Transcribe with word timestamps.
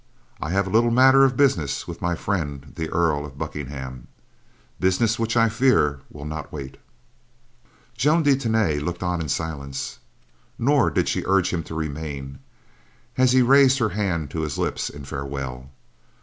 "I 0.41 0.49
have 0.49 0.65
a 0.65 0.71
little 0.71 0.89
matter 0.89 1.23
of 1.25 1.37
business 1.37 1.87
with 1.87 2.01
my 2.01 2.15
friend, 2.15 2.73
the 2.75 2.89
Earl 2.89 3.23
of 3.23 3.37
Buckingham. 3.37 4.07
Business 4.79 5.19
which 5.19 5.37
I 5.37 5.47
fear 5.47 5.99
will 6.09 6.25
not 6.25 6.51
wait." 6.51 6.77
Joan 7.95 8.23
de 8.23 8.35
Tany 8.35 8.79
looked 8.79 9.03
on 9.03 9.21
in 9.21 9.29
silence. 9.29 9.99
Nor 10.57 10.89
did 10.89 11.07
she 11.07 11.23
urge 11.27 11.53
him 11.53 11.61
to 11.65 11.75
remain, 11.75 12.39
as 13.15 13.31
he 13.33 13.43
raised 13.43 13.77
her 13.77 13.89
hand 13.89 14.31
to 14.31 14.41
his 14.41 14.57
lips 14.57 14.89
in 14.89 15.05
farewell. 15.05 15.69